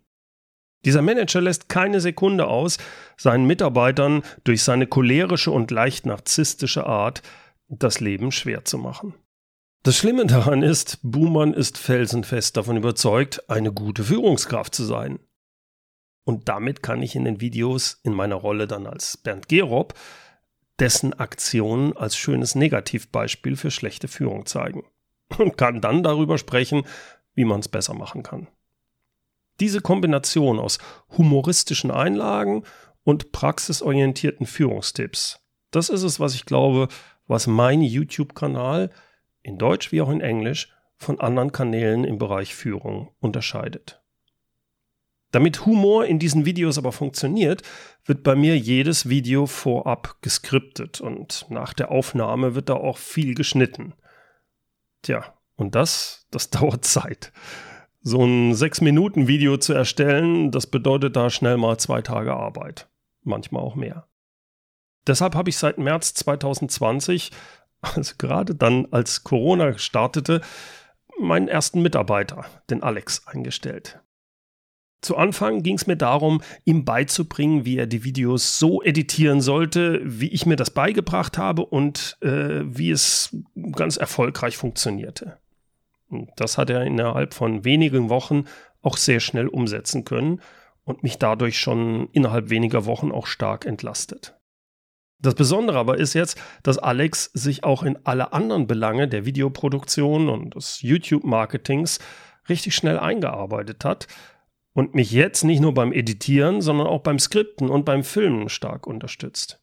Dieser 0.86 1.02
Manager 1.02 1.42
lässt 1.42 1.68
keine 1.68 2.00
Sekunde 2.00 2.48
aus, 2.48 2.78
seinen 3.18 3.46
Mitarbeitern 3.46 4.24
durch 4.44 4.64
seine 4.64 4.88
cholerische 4.88 5.52
und 5.52 5.72
leicht 5.72 6.06
narzisstische 6.06 6.86
Art 6.86 7.22
das 7.68 8.00
Leben 8.00 8.32
schwer 8.32 8.66
zu 8.66 8.78
machen. 8.78 9.14
Das 9.84 9.96
Schlimme 9.96 10.26
daran 10.26 10.62
ist, 10.62 11.00
Buhmann 11.04 11.54
ist 11.54 11.78
felsenfest 11.78 12.58
davon 12.58 12.76
überzeugt, 12.76 13.50
eine 13.50 13.72
gute 13.72 14.04
Führungskraft 14.04 14.76
zu 14.76 14.84
sein. 14.84 15.20
Und 16.26 16.50
damit 16.50 16.84
kann 16.84 17.02
ich 17.02 17.16
in 17.16 17.24
den 17.24 17.40
Videos 17.40 18.00
in 18.04 18.14
meiner 18.14 18.36
Rolle 18.36 18.68
dann 18.68 18.86
als 18.86 19.18
Bernd 19.18 19.48
Gerob 19.48 19.94
dessen 20.80 21.14
Aktionen 21.14 21.96
als 21.96 22.16
schönes 22.16 22.56
Negativbeispiel 22.56 23.56
für 23.56 23.72
schlechte 23.72 24.08
Führung 24.08 24.46
zeigen 24.46 24.84
und 25.38 25.58
kann 25.58 25.82
dann 25.82 26.04
darüber 26.04 26.38
sprechen, 26.38 26.84
wie 27.34 27.46
man 27.46 27.60
es 27.60 27.68
besser 27.68 27.94
machen 27.94 28.24
kann. 28.24 28.48
Diese 29.60 29.82
Kombination 29.82 30.58
aus 30.58 30.80
humoristischen 31.18 31.92
Einlagen 31.92 32.64
und 33.04 33.32
praxisorientierten 33.32 34.46
Führungstipps, 34.46 35.40
das 35.72 35.90
ist 35.90 36.04
es, 36.04 36.20
was 36.20 36.34
ich 36.34 36.46
glaube, 36.46 36.88
was 37.28 37.46
mein 37.46 37.82
YouTube-Kanal 37.82 38.90
in 39.42 39.58
Deutsch 39.58 39.92
wie 39.92 40.02
auch 40.02 40.10
in 40.10 40.22
Englisch 40.22 40.74
von 40.98 41.20
anderen 41.20 41.52
Kanälen 41.52 42.04
im 42.04 42.18
Bereich 42.18 42.54
Führung 42.54 43.10
unterscheidet. 43.20 44.02
Damit 45.32 45.66
Humor 45.66 46.06
in 46.06 46.18
diesen 46.18 46.46
Videos 46.46 46.78
aber 46.78 46.92
funktioniert, 46.92 47.62
wird 48.04 48.24
bei 48.24 48.36
mir 48.36 48.58
jedes 48.58 49.10
Video 49.10 49.46
vorab 49.46 50.18
geskriptet 50.22 51.02
und 51.02 51.46
nach 51.50 51.74
der 51.74 51.92
Aufnahme 51.92 52.56
wird 52.56 52.70
da 52.70 52.74
auch 52.74 52.98
viel 52.98 53.36
geschnitten. 53.36 53.94
Tja, 55.04 55.34
und 55.56 55.76
das, 55.76 56.28
das 56.32 56.50
dauert 56.50 56.84
Zeit. 56.84 57.32
So 58.02 58.24
ein 58.24 58.54
6-Minuten-Video 58.54 59.58
zu 59.58 59.74
erstellen, 59.74 60.52
das 60.52 60.68
bedeutet 60.68 61.16
da 61.16 61.30
schnell 61.30 61.58
mal 61.58 61.78
zwei 61.78 62.02
Tage 62.02 62.34
Arbeit. 62.34 62.90
Manchmal 63.24 63.62
auch 63.62 63.76
mehr. 63.76 64.08
Deshalb 65.06 65.36
habe 65.36 65.50
ich 65.50 65.58
seit 65.58 65.78
März 65.78 66.14
2020, 66.14 67.32
also 67.96 68.16
gerade 68.18 68.56
dann, 68.56 68.88
als 68.92 69.24
Corona 69.24 69.78
startete, 69.78 70.42
meinen 71.20 71.48
ersten 71.48 71.82
Mitarbeiter, 71.82 72.46
den 72.70 72.84
Alex, 72.84 73.28
eingestellt. 73.28 74.00
Zu 75.02 75.16
Anfang 75.16 75.64
ging 75.64 75.76
es 75.76 75.88
mir 75.88 75.96
darum, 75.96 76.42
ihm 76.66 76.84
beizubringen, 76.84 77.64
wie 77.64 77.78
er 77.78 77.88
die 77.88 78.04
Videos 78.04 78.60
so 78.60 78.82
editieren 78.82 79.40
sollte, 79.40 80.02
wie 80.04 80.28
ich 80.28 80.46
mir 80.46 80.58
das 80.58 80.72
beigebracht 80.72 81.38
habe 81.38 81.66
und 81.66 82.18
äh, 82.22 82.62
wie 82.64 82.92
es 82.92 83.36
ganz 83.72 83.96
erfolgreich 83.96 84.58
funktionierte. 84.58 85.38
Das 86.36 86.58
hat 86.58 86.70
er 86.70 86.84
innerhalb 86.84 87.34
von 87.34 87.64
wenigen 87.64 88.10
Wochen 88.10 88.46
auch 88.82 88.98
sehr 88.98 89.20
schnell 89.20 89.48
umsetzen 89.48 90.04
können 90.04 90.42
und 90.84 91.04
mich 91.04 91.18
dadurch 91.18 91.60
schon 91.60 92.10
innerhalb 92.12 92.50
weniger 92.50 92.86
Wochen 92.86 93.12
auch 93.12 93.28
stark 93.28 93.66
entlastet. 93.66 94.39
Das 95.22 95.36
Besondere 95.36 95.78
aber 95.78 95.98
ist 95.98 96.14
jetzt, 96.14 96.42
dass 96.64 96.78
Alex 96.78 97.26
sich 97.34 97.64
auch 97.66 97.84
in 97.84 97.98
alle 98.06 98.32
anderen 98.32 98.68
Belange 98.68 99.08
der 99.08 99.26
Videoproduktion 99.26 100.30
und 100.30 100.56
des 100.56 100.82
YouTube-Marketings 100.82 102.00
richtig 102.48 102.74
schnell 102.74 102.98
eingearbeitet 102.98 103.84
hat 103.84 104.08
und 104.74 104.96
mich 104.96 105.12
jetzt 105.12 105.44
nicht 105.44 105.60
nur 105.60 105.74
beim 105.74 105.92
Editieren, 105.92 106.62
sondern 106.62 106.88
auch 106.88 107.02
beim 107.02 107.20
Skripten 107.20 107.70
und 107.70 107.84
beim 107.84 108.04
Filmen 108.04 108.48
stark 108.48 108.88
unterstützt. 108.88 109.62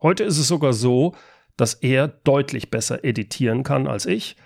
Heute 0.00 0.24
ist 0.24 0.38
es 0.38 0.48
sogar 0.48 0.72
so, 0.72 1.14
dass 1.56 1.74
er 1.74 2.08
deutlich 2.08 2.70
besser 2.70 3.04
editieren 3.04 3.62
kann 3.62 3.86
als 3.86 4.06
ich 4.06 4.36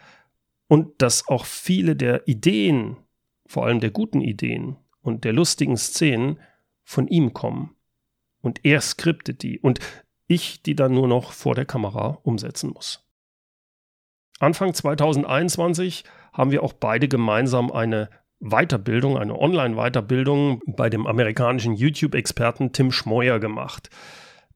und 0.67 1.01
dass 1.01 1.29
auch 1.29 1.47
viele 1.47 1.95
der 1.95 2.27
Ideen, 2.27 2.97
vor 3.47 3.65
allem 3.67 3.81
der 3.81 3.91
guten 3.91 4.21
Ideen 4.21 4.77
und 5.01 5.25
der 5.25 5.33
lustigen 5.33 5.77
Szenen 5.77 6.41
von 6.83 7.07
ihm 7.07 7.33
kommen. 7.33 7.77
Und 8.41 8.65
er 8.65 8.81
skriptet 8.81 9.43
die 9.43 9.59
und 9.59 9.81
ich 10.29 10.63
die 10.63 10.77
dann 10.77 10.93
nur 10.93 11.09
noch 11.09 11.33
vor 11.33 11.55
der 11.55 11.65
Kamera 11.65 12.19
umsetzen 12.23 12.71
muss. 12.71 13.05
Anfang 14.39 14.73
2021 14.73 16.05
haben 16.33 16.53
wir 16.53 16.63
auch 16.63 16.73
beide 16.73 17.09
gemeinsam 17.09 17.73
eine 17.73 18.09
Weiterbildung, 18.39 19.19
eine 19.19 19.37
Online-Weiterbildung 19.37 20.63
bei 20.67 20.89
dem 20.89 21.09
amerikanischen 21.09 21.75
YouTube-Experten 21.75 22.73
Tim 22.73 22.93
Schmoyer 22.93 23.41
gemacht. 23.41 23.91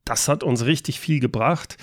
Das 0.04 0.28
hat 0.28 0.44
uns 0.44 0.64
richtig 0.64 1.00
viel 1.00 1.18
gebracht 1.18 1.78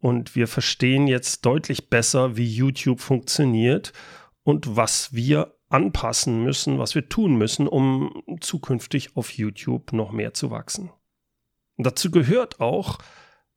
und 0.00 0.34
wir 0.34 0.48
verstehen 0.48 1.06
jetzt 1.06 1.46
deutlich 1.46 1.88
besser, 1.88 2.36
wie 2.36 2.52
YouTube 2.52 3.00
funktioniert 3.00 3.92
und 4.42 4.76
was 4.76 5.12
wir 5.12 5.56
anpassen 5.68 6.42
müssen, 6.42 6.78
was 6.78 6.94
wir 6.94 7.08
tun 7.08 7.36
müssen, 7.36 7.68
um 7.68 8.22
zukünftig 8.40 9.16
auf 9.16 9.30
YouTube 9.32 9.92
noch 9.92 10.12
mehr 10.12 10.34
zu 10.34 10.50
wachsen. 10.50 10.90
Dazu 11.76 12.10
gehört 12.10 12.60
auch, 12.60 12.98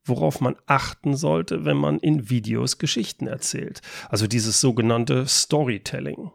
worauf 0.09 0.41
man 0.41 0.55
achten 0.65 1.15
sollte, 1.15 1.65
wenn 1.65 1.77
man 1.77 1.99
in 1.99 2.29
Videos 2.29 2.77
Geschichten 2.77 3.27
erzählt. 3.27 3.81
Also 4.09 4.27
dieses 4.27 4.59
sogenannte 4.59 5.27
Storytelling. 5.27 6.31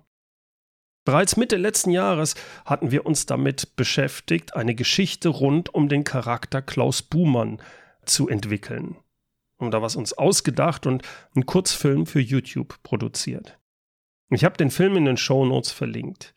Bereits 1.04 1.36
Mitte 1.36 1.56
letzten 1.56 1.90
Jahres 1.90 2.34
hatten 2.64 2.90
wir 2.90 3.04
uns 3.04 3.26
damit 3.26 3.76
beschäftigt, 3.76 4.56
eine 4.56 4.74
Geschichte 4.74 5.28
rund 5.28 5.74
um 5.74 5.88
den 5.88 6.02
Charakter 6.02 6.62
Klaus 6.62 7.02
Buhmann 7.02 7.60
zu 8.06 8.28
entwickeln. 8.28 8.96
Und 9.58 9.72
da 9.72 9.82
was 9.82 9.96
uns 9.96 10.14
ausgedacht 10.14 10.86
und 10.86 11.02
einen 11.34 11.44
Kurzfilm 11.46 12.06
für 12.06 12.20
YouTube 12.20 12.82
produziert. 12.82 13.58
Ich 14.30 14.44
habe 14.44 14.56
den 14.56 14.70
Film 14.70 14.96
in 14.96 15.04
den 15.04 15.18
Show 15.18 15.44
Notes 15.44 15.70
verlinkt. 15.70 16.34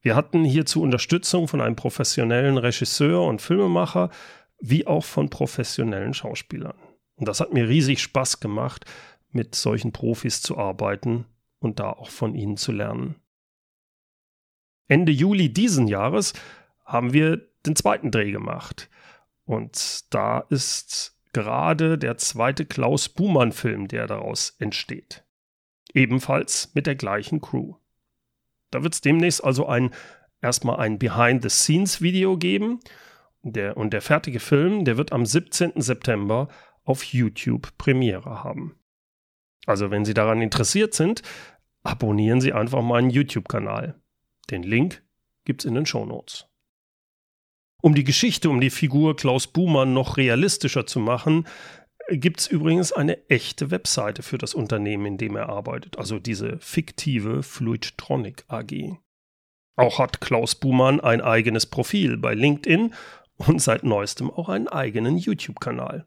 Wir 0.00 0.16
hatten 0.16 0.44
hierzu 0.44 0.80
Unterstützung 0.80 1.48
von 1.48 1.60
einem 1.60 1.76
professionellen 1.76 2.56
Regisseur 2.56 3.22
und 3.22 3.42
Filmemacher, 3.42 4.10
wie 4.58 4.86
auch 4.86 5.04
von 5.04 5.30
professionellen 5.30 6.14
Schauspielern. 6.14 6.78
Und 7.16 7.28
das 7.28 7.40
hat 7.40 7.52
mir 7.52 7.68
riesig 7.68 8.00
Spaß 8.00 8.40
gemacht, 8.40 8.84
mit 9.30 9.54
solchen 9.54 9.92
Profis 9.92 10.40
zu 10.40 10.56
arbeiten 10.56 11.26
und 11.58 11.80
da 11.80 11.90
auch 11.90 12.10
von 12.10 12.34
ihnen 12.34 12.56
zu 12.56 12.72
lernen. 12.72 13.16
Ende 14.86 15.12
Juli 15.12 15.52
diesen 15.52 15.86
Jahres 15.86 16.32
haben 16.84 17.12
wir 17.12 17.48
den 17.66 17.76
zweiten 17.76 18.10
Dreh 18.10 18.30
gemacht. 18.30 18.88
Und 19.44 20.12
da 20.14 20.40
ist 20.48 21.18
gerade 21.32 21.98
der 21.98 22.16
zweite 22.16 22.64
Klaus 22.64 23.08
Buhmann-Film, 23.08 23.88
der 23.88 24.06
daraus 24.06 24.56
entsteht. 24.58 25.24
Ebenfalls 25.92 26.74
mit 26.74 26.86
der 26.86 26.96
gleichen 26.96 27.40
Crew. 27.40 27.74
Da 28.70 28.82
wird 28.82 28.94
es 28.94 29.00
demnächst 29.00 29.42
also 29.44 29.66
ein 29.66 29.90
erstmal 30.40 30.76
ein 30.76 30.98
Behind-the-Scenes-Video 30.98 32.36
geben. 32.36 32.80
Der, 33.42 33.76
und 33.76 33.92
der 33.92 34.02
fertige 34.02 34.40
Film, 34.40 34.84
der 34.84 34.96
wird 34.96 35.12
am 35.12 35.24
17. 35.24 35.80
September 35.80 36.48
auf 36.84 37.04
YouTube 37.04 37.76
Premiere 37.78 38.42
haben. 38.42 38.78
Also 39.66 39.90
wenn 39.90 40.04
Sie 40.04 40.14
daran 40.14 40.40
interessiert 40.40 40.94
sind, 40.94 41.22
abonnieren 41.82 42.40
Sie 42.40 42.52
einfach 42.52 42.82
meinen 42.82 43.10
YouTube-Kanal. 43.10 44.00
Den 44.50 44.62
Link 44.62 45.02
gibt's 45.44 45.64
in 45.64 45.74
den 45.74 45.86
Shownotes. 45.86 46.46
Um 47.80 47.94
die 47.94 48.04
Geschichte 48.04 48.50
um 48.50 48.60
die 48.60 48.70
Figur 48.70 49.14
Klaus 49.14 49.46
Buhmann 49.46 49.92
noch 49.92 50.16
realistischer 50.16 50.86
zu 50.86 50.98
machen, 50.98 51.46
gibt 52.10 52.40
es 52.40 52.46
übrigens 52.46 52.92
eine 52.92 53.28
echte 53.28 53.70
Webseite 53.70 54.22
für 54.22 54.38
das 54.38 54.54
Unternehmen, 54.54 55.06
in 55.06 55.18
dem 55.18 55.36
er 55.36 55.48
arbeitet, 55.48 55.98
also 55.98 56.18
diese 56.18 56.58
fiktive 56.58 57.42
Fluidtronic 57.42 58.44
AG. 58.48 58.96
Auch 59.76 59.98
hat 59.98 60.20
Klaus 60.20 60.54
Buhmann 60.54 61.00
ein 61.00 61.20
eigenes 61.20 61.66
Profil 61.66 62.16
bei 62.16 62.34
LinkedIn 62.34 62.94
und 63.38 63.62
seit 63.62 63.84
neuestem 63.84 64.30
auch 64.30 64.48
einen 64.48 64.68
eigenen 64.68 65.16
YouTube-Kanal. 65.16 66.06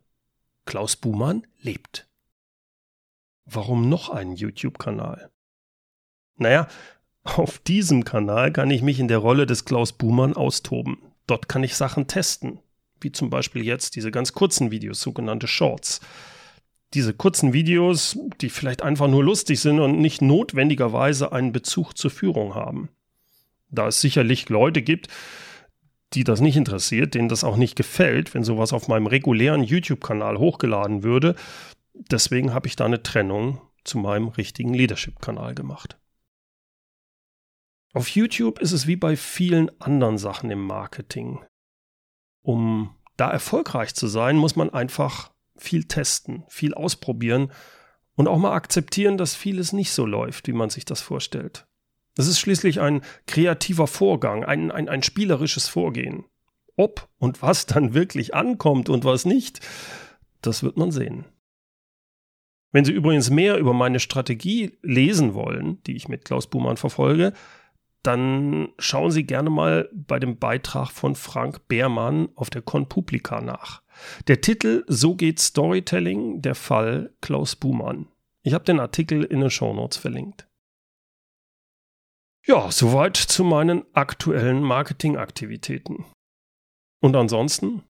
Klaus 0.65 0.95
Buhmann 0.95 1.47
lebt. 1.59 2.07
Warum 3.45 3.89
noch 3.89 4.09
einen 4.09 4.35
YouTube-Kanal? 4.35 5.31
Naja, 6.35 6.67
auf 7.23 7.59
diesem 7.59 8.03
Kanal 8.03 8.51
kann 8.51 8.71
ich 8.71 8.81
mich 8.81 9.00
in 9.00 9.07
der 9.07 9.17
Rolle 9.17 9.45
des 9.45 9.65
Klaus 9.65 9.93
Buhmann 9.93 10.33
austoben. 10.33 10.97
Dort 11.27 11.47
kann 11.50 11.63
ich 11.63 11.75
Sachen 11.75 12.07
testen, 12.07 12.59
wie 13.00 13.11
zum 13.11 13.29
Beispiel 13.29 13.63
jetzt 13.63 13.95
diese 13.95 14.11
ganz 14.11 14.33
kurzen 14.33 14.71
Videos, 14.71 15.01
sogenannte 15.01 15.47
Shorts. 15.47 16.01
Diese 16.93 17.13
kurzen 17.13 17.53
Videos, 17.53 18.17
die 18.41 18.50
vielleicht 18.50 18.81
einfach 18.81 19.07
nur 19.07 19.23
lustig 19.23 19.59
sind 19.59 19.79
und 19.79 20.00
nicht 20.00 20.21
notwendigerweise 20.21 21.31
einen 21.31 21.53
Bezug 21.53 21.97
zur 21.97 22.11
Führung 22.11 22.53
haben. 22.53 22.89
Da 23.69 23.88
es 23.88 24.01
sicherlich 24.01 24.50
Leute 24.50 24.81
gibt, 24.81 25.07
die 26.13 26.24
das 26.24 26.41
nicht 26.41 26.58
interessiert, 26.58 27.13
denen 27.13 27.30
das 27.30 27.44
auch 27.44 27.56
nicht 27.56 27.75
gefällt, 27.75 28.34
wenn 28.34 28.44
sowas 28.44 28.74
auf 28.74 28.88
meinem 28.88 29.08
regulären 29.08 29.63
YouTube-Kanal 29.63 30.38
hochgeladen 30.38 31.03
würde. 31.03 31.36
Deswegen 31.94 32.53
habe 32.53 32.68
ich 32.68 32.75
da 32.75 32.86
eine 32.86 33.03
Trennung 33.03 33.62
zu 33.84 33.98
meinem 33.98 34.27
richtigen 34.27 34.74
Leadership-Kanal 34.74 35.56
gemacht. 35.56 35.98
Auf 37.94 38.10
YouTube 38.10 38.60
ist 38.60 38.72
es 38.72 38.88
wie 38.88 38.96
bei 38.96 39.18
vielen 39.18 39.70
anderen 39.82 40.18
Sachen 40.18 40.50
im 40.50 40.65
Marketing. 40.65 41.39
Um 42.41 42.96
da 43.18 43.30
erfolgreich 43.30 43.94
zu 43.94 44.08
sein, 44.08 44.38
muss 44.38 44.56
man 44.56 44.70
einfach 44.70 45.32
viel 45.58 45.84
testen, 45.86 46.44
viel 46.48 46.74
ausprobieren 46.74 47.51
und 48.15 48.27
auch 48.27 48.38
mal 48.38 48.53
akzeptieren, 48.53 49.18
dass 49.18 49.36
vieles 49.36 49.74
nicht 49.74 49.91
so 49.91 50.06
läuft, 50.06 50.48
wie 50.48 50.53
man 50.53 50.70
sich 50.70 50.86
das 50.86 51.01
vorstellt. 51.01 51.68
Das 52.15 52.27
ist 52.27 52.39
schließlich 52.39 52.82
ein 52.82 53.01
kreativer 53.27 53.88
Vorgang, 53.88 54.44
ein, 54.44 54.72
ein, 54.72 54.89
ein 54.89 55.03
spielerisches 55.03 55.68
Vorgehen. 55.68 56.25
Ob 56.75 57.10
und 57.18 57.41
was 57.41 57.65
dann 57.65 57.94
wirklich 57.94 58.34
ankommt 58.34 58.89
und 58.89 59.03
was 59.03 59.25
nicht, 59.25 59.60
das 60.41 60.63
wird 60.63 60.77
man 60.77 60.91
sehen. 60.91 61.25
Wenn 62.72 62.86
Sie 62.86 62.94
übrigens 62.94 63.30
mehr 63.30 63.58
über 63.58 63.74
meine 63.74 64.00
Strategie 64.00 64.77
lesen 64.82 65.34
wollen, 65.34 65.84
die 65.84 65.96
ich 65.96 66.08
mit 66.08 66.25
Klaus 66.25 66.48
Buhmann 66.48 66.77
verfolge, 66.77 67.34
dann 68.01 68.70
schauen 68.80 69.12
Sie 69.12 69.25
gerne 69.25 69.50
mal 69.50 69.89
bei 69.94 70.20
dem 70.20 70.38
Beitrag 70.38 70.89
von 70.89 71.15
Frank 71.15 71.68
Beermann 71.68 72.30
auf 72.36 72.50
der 72.50 72.62
Conpublica 72.62 73.41
nach. 73.41 73.84
Der 74.27 74.41
Titel 74.41 74.84
So 74.88 75.15
geht 75.15 75.39
Storytelling, 75.39 76.41
der 76.41 76.56
Fall 76.56 77.13
Klaus 77.22 77.56
Buhmann. 77.56 78.08
Ich 78.41 78.53
habe 78.53 78.63
den 78.63 78.80
Artikel 78.80 79.24
in 79.24 79.41
den 79.41 79.51
Shownotes 79.51 79.98
verlinkt. 79.98 80.48
Ja, 82.45 82.71
soweit 82.71 83.17
zu 83.17 83.43
meinen 83.43 83.83
aktuellen 83.93 84.63
Marketingaktivitäten. 84.63 86.05
Und 87.00 87.15
ansonsten? 87.15 87.83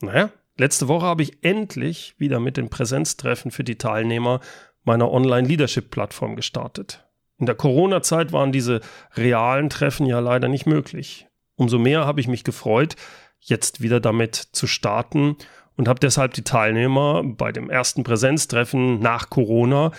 Naja, 0.00 0.30
letzte 0.56 0.86
Woche 0.86 1.06
habe 1.06 1.22
ich 1.22 1.44
endlich 1.44 2.14
wieder 2.18 2.38
mit 2.38 2.56
den 2.56 2.70
Präsenztreffen 2.70 3.50
für 3.50 3.64
die 3.64 3.78
Teilnehmer 3.78 4.40
meiner 4.84 5.10
Online-Leadership-Plattform 5.10 6.36
gestartet. 6.36 7.08
In 7.38 7.46
der 7.46 7.54
Corona-Zeit 7.56 8.32
waren 8.32 8.52
diese 8.52 8.80
realen 9.14 9.68
Treffen 9.68 10.06
ja 10.06 10.20
leider 10.20 10.46
nicht 10.46 10.66
möglich. 10.66 11.26
Umso 11.56 11.78
mehr 11.78 12.06
habe 12.06 12.20
ich 12.20 12.28
mich 12.28 12.44
gefreut, 12.44 12.94
jetzt 13.40 13.80
wieder 13.80 13.98
damit 13.98 14.36
zu 14.36 14.68
starten 14.68 15.36
und 15.76 15.88
habe 15.88 15.98
deshalb 15.98 16.34
die 16.34 16.44
Teilnehmer 16.44 17.24
bei 17.24 17.50
dem 17.50 17.68
ersten 17.68 18.04
Präsenztreffen 18.04 19.00
nach 19.00 19.28
Corona 19.28 19.90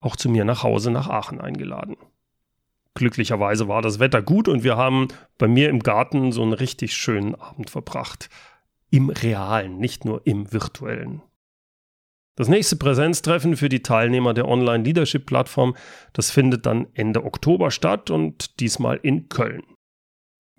auch 0.00 0.16
zu 0.16 0.28
mir 0.28 0.44
nach 0.44 0.62
Hause 0.62 0.90
nach 0.90 1.08
Aachen 1.08 1.40
eingeladen. 1.40 1.96
Glücklicherweise 3.00 3.66
war 3.66 3.80
das 3.80 3.98
Wetter 3.98 4.20
gut 4.20 4.46
und 4.46 4.62
wir 4.62 4.76
haben 4.76 5.08
bei 5.38 5.48
mir 5.48 5.70
im 5.70 5.78
Garten 5.78 6.32
so 6.32 6.42
einen 6.42 6.52
richtig 6.52 6.92
schönen 6.92 7.34
Abend 7.34 7.70
verbracht. 7.70 8.28
Im 8.90 9.08
realen, 9.08 9.78
nicht 9.78 10.04
nur 10.04 10.26
im 10.26 10.52
virtuellen. 10.52 11.22
Das 12.36 12.48
nächste 12.48 12.76
Präsenztreffen 12.76 13.56
für 13.56 13.70
die 13.70 13.82
Teilnehmer 13.82 14.34
der 14.34 14.46
Online 14.46 14.84
Leadership 14.84 15.24
Plattform, 15.24 15.76
das 16.12 16.30
findet 16.30 16.66
dann 16.66 16.88
Ende 16.92 17.24
Oktober 17.24 17.70
statt 17.70 18.10
und 18.10 18.60
diesmal 18.60 19.00
in 19.02 19.30
Köln. 19.30 19.62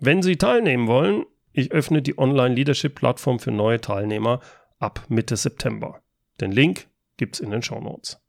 Wenn 0.00 0.20
Sie 0.20 0.34
teilnehmen 0.34 0.88
wollen, 0.88 1.24
ich 1.52 1.70
öffne 1.70 2.02
die 2.02 2.18
Online 2.18 2.56
Leadership 2.56 2.96
Plattform 2.96 3.38
für 3.38 3.52
neue 3.52 3.80
Teilnehmer 3.80 4.40
ab 4.80 5.04
Mitte 5.08 5.36
September. 5.36 6.02
Den 6.40 6.50
Link 6.50 6.88
gibt's 7.18 7.38
in 7.38 7.52
den 7.52 7.62
Show 7.62 7.80
Notes. 7.80 8.21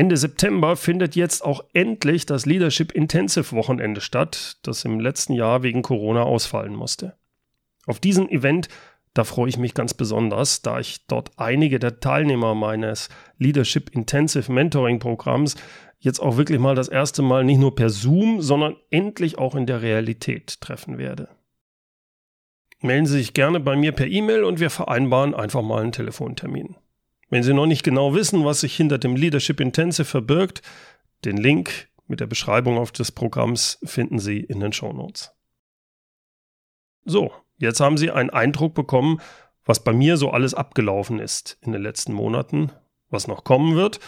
Ende 0.00 0.16
September 0.16 0.76
findet 0.76 1.14
jetzt 1.14 1.44
auch 1.44 1.62
endlich 1.74 2.24
das 2.24 2.46
Leadership 2.46 2.90
Intensive 2.92 3.54
Wochenende 3.54 4.00
statt, 4.00 4.56
das 4.62 4.86
im 4.86 4.98
letzten 4.98 5.34
Jahr 5.34 5.62
wegen 5.62 5.82
Corona 5.82 6.22
ausfallen 6.22 6.74
musste. 6.74 7.18
Auf 7.84 8.00
diesen 8.00 8.30
Event 8.30 8.70
da 9.12 9.24
freue 9.24 9.50
ich 9.50 9.58
mich 9.58 9.74
ganz 9.74 9.92
besonders, 9.92 10.62
da 10.62 10.80
ich 10.80 11.06
dort 11.06 11.32
einige 11.36 11.78
der 11.78 12.00
Teilnehmer 12.00 12.54
meines 12.54 13.10
Leadership 13.36 13.90
Intensive 13.90 14.50
Mentoring 14.50 15.00
Programms 15.00 15.56
jetzt 15.98 16.20
auch 16.20 16.38
wirklich 16.38 16.60
mal 16.60 16.74
das 16.74 16.88
erste 16.88 17.20
Mal 17.20 17.44
nicht 17.44 17.58
nur 17.58 17.74
per 17.74 17.90
Zoom, 17.90 18.40
sondern 18.40 18.76
endlich 18.90 19.36
auch 19.36 19.54
in 19.54 19.66
der 19.66 19.82
Realität 19.82 20.62
treffen 20.62 20.96
werde. 20.96 21.28
Melden 22.80 23.04
Sie 23.04 23.18
sich 23.18 23.34
gerne 23.34 23.60
bei 23.60 23.76
mir 23.76 23.92
per 23.92 24.06
E-Mail 24.06 24.44
und 24.44 24.60
wir 24.60 24.70
vereinbaren 24.70 25.34
einfach 25.34 25.60
mal 25.60 25.82
einen 25.82 25.92
Telefontermin. 25.92 26.76
Wenn 27.30 27.42
Sie 27.42 27.54
noch 27.54 27.66
nicht 27.66 27.82
genau 27.82 28.14
wissen, 28.14 28.44
was 28.44 28.60
sich 28.60 28.76
hinter 28.76 28.98
dem 28.98 29.16
Leadership 29.16 29.60
Intensive 29.60 30.04
verbirgt, 30.04 30.62
den 31.24 31.36
Link 31.36 31.88
mit 32.06 32.20
der 32.20 32.26
Beschreibung 32.26 32.76
auf 32.76 32.92
des 32.92 33.12
Programms 33.12 33.78
finden 33.84 34.18
Sie 34.18 34.40
in 34.40 34.60
den 34.60 34.72
Show 34.72 34.92
Notes. 34.92 35.32
So, 37.04 37.32
Jetzt 37.60 37.80
haben 37.80 37.98
Sie 37.98 38.10
einen 38.10 38.30
Eindruck 38.30 38.72
bekommen, 38.72 39.20
was 39.66 39.84
bei 39.84 39.92
mir 39.92 40.16
so 40.16 40.30
alles 40.30 40.54
abgelaufen 40.54 41.18
ist 41.18 41.58
in 41.60 41.72
den 41.72 41.82
letzten 41.82 42.14
Monaten, 42.14 42.72
was 43.10 43.28
noch 43.28 43.44
kommen 43.44 43.76
wird 43.76 44.00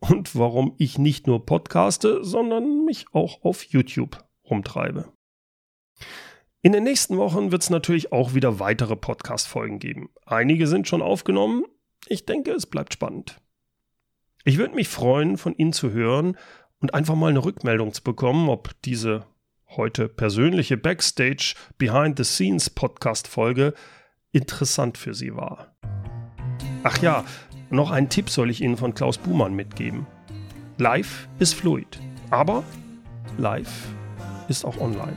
und 0.00 0.36
warum 0.36 0.74
ich 0.76 0.98
nicht 0.98 1.26
nur 1.26 1.46
podcaste, 1.46 2.22
sondern 2.22 2.84
mich 2.84 3.06
auch 3.12 3.42
auf 3.42 3.64
YouTube 3.64 4.22
rumtreibe. 4.48 5.10
In 6.60 6.72
den 6.72 6.84
nächsten 6.84 7.16
Wochen 7.16 7.52
wird 7.52 7.62
es 7.62 7.70
natürlich 7.70 8.12
auch 8.12 8.34
wieder 8.34 8.60
weitere 8.60 8.96
Podcast-Folgen 8.96 9.78
geben. 9.78 10.10
Einige 10.26 10.66
sind 10.66 10.86
schon 10.86 11.00
aufgenommen. 11.00 11.64
Ich 12.06 12.24
denke, 12.24 12.52
es 12.52 12.66
bleibt 12.66 12.94
spannend. 12.94 13.40
Ich 14.44 14.58
würde 14.58 14.74
mich 14.74 14.88
freuen, 14.88 15.36
von 15.36 15.54
Ihnen 15.54 15.72
zu 15.72 15.92
hören 15.92 16.36
und 16.80 16.94
einfach 16.94 17.14
mal 17.14 17.28
eine 17.28 17.44
Rückmeldung 17.44 17.92
zu 17.92 18.02
bekommen, 18.02 18.48
ob 18.48 18.70
diese 18.82 19.26
heute 19.68 20.08
persönliche 20.08 20.76
Backstage 20.76 21.54
Behind 21.78 22.16
the 22.16 22.24
Scenes 22.24 22.70
Podcast 22.70 23.28
Folge 23.28 23.74
interessant 24.32 24.96
für 24.96 25.14
Sie 25.14 25.36
war. 25.36 25.76
Ach 26.82 27.00
ja, 27.02 27.24
noch 27.68 27.90
einen 27.90 28.08
Tipp 28.08 28.30
soll 28.30 28.50
ich 28.50 28.62
Ihnen 28.62 28.78
von 28.78 28.94
Klaus 28.94 29.18
Buhmann 29.18 29.54
mitgeben. 29.54 30.06
Live 30.78 31.28
ist 31.38 31.54
fluid, 31.54 32.00
aber 32.30 32.64
live 33.36 33.88
ist 34.48 34.64
auch 34.64 34.80
online. 34.80 35.16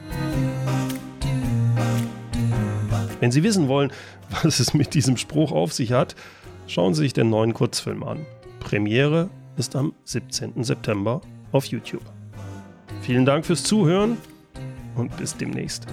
Wenn 3.21 3.31
Sie 3.31 3.43
wissen 3.43 3.69
wollen, 3.69 3.93
was 4.43 4.59
es 4.59 4.73
mit 4.73 4.93
diesem 4.93 5.15
Spruch 5.15 5.53
auf 5.53 5.71
sich 5.71 5.93
hat, 5.93 6.15
schauen 6.73 6.93
Sie 6.93 7.03
sich 7.03 7.13
den 7.13 7.29
neuen 7.29 7.53
Kurzfilm 7.53 8.03
an. 8.03 8.25
Premiere 8.59 9.29
ist 9.57 9.75
am 9.75 9.93
17. 10.05 10.63
September 10.63 11.21
auf 11.51 11.65
YouTube. 11.65 12.03
Vielen 13.01 13.25
Dank 13.25 13.45
fürs 13.45 13.63
Zuhören 13.63 14.17
und 14.95 15.15
bis 15.17 15.37
demnächst. 15.37 15.85